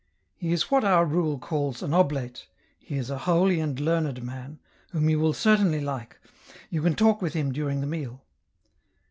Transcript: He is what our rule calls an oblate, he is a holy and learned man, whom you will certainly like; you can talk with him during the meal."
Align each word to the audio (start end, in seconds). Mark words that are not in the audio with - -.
He 0.35 0.51
is 0.51 0.71
what 0.71 0.83
our 0.83 1.05
rule 1.05 1.37
calls 1.37 1.83
an 1.83 1.93
oblate, 1.93 2.47
he 2.79 2.97
is 2.97 3.11
a 3.11 3.19
holy 3.19 3.59
and 3.59 3.79
learned 3.79 4.23
man, 4.23 4.57
whom 4.89 5.09
you 5.09 5.19
will 5.19 5.31
certainly 5.31 5.79
like; 5.79 6.19
you 6.71 6.81
can 6.81 6.95
talk 6.95 7.21
with 7.21 7.33
him 7.33 7.51
during 7.51 7.81
the 7.81 7.85
meal." 7.85 8.23